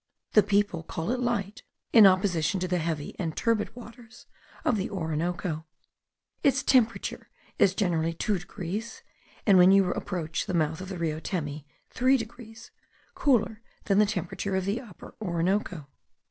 The 0.33 0.41
people 0.41 0.81
call 0.81 1.11
it 1.11 1.19
light, 1.19 1.61
in 1.93 2.07
opposition 2.07 2.59
to 2.61 2.67
the 2.67 2.79
heavy 2.79 3.15
and 3.19 3.37
turbid 3.37 3.75
waters 3.75 4.25
of 4.65 4.75
the 4.75 4.89
Orinoco. 4.89 5.67
Its 6.41 6.63
temperature 6.63 7.29
is 7.59 7.75
generally 7.75 8.11
two 8.13 8.39
degrees, 8.39 9.03
and 9.45 9.59
when 9.59 9.71
you 9.71 9.91
approach 9.91 10.47
the 10.47 10.55
mouth 10.55 10.81
of 10.81 10.89
the 10.89 10.97
Rio 10.97 11.19
Temi, 11.19 11.67
three 11.91 12.17
degrees, 12.17 12.71
cooler 13.13 13.61
than 13.85 13.99
the 13.99 14.07
temperature 14.07 14.55
of 14.55 14.65
the 14.65 14.81
Upper 14.81 15.13
Orinoco. 15.21 15.87